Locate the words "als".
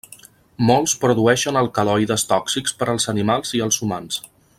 2.95-3.07